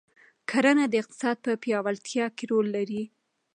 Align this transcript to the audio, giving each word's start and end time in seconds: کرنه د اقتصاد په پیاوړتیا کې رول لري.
کرنه 0.49 0.85
د 0.89 0.93
اقتصاد 1.01 1.37
په 1.45 1.51
پیاوړتیا 1.63 2.25
کې 2.35 2.43
رول 2.51 2.67
لري. 2.77 3.03